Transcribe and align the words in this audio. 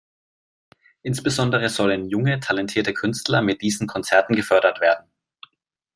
Insbesondere 1.03 1.69
sollen 1.69 2.05
junge, 2.09 2.39
talentierte 2.39 2.91
Künstler 2.91 3.43
mit 3.43 3.61
diesen 3.61 3.85
Konzerten 3.85 4.35
gefördert 4.35 4.81
werden. 4.81 5.05